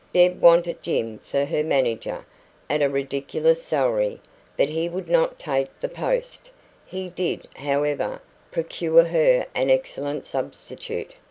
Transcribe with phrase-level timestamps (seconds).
[0.15, 2.25] Deb wanted Jim for her manager,
[2.71, 4.19] at a ridiculous salary,
[4.57, 6.49] but he would not take the post;
[6.87, 8.19] he did, however,
[8.49, 11.13] procure her an excellent substitute.